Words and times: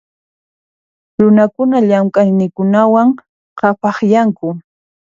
Runakuna 1.19 1.77
llamk'ayninkuwan 1.87 3.07
qhapaqyanku. 3.57 4.47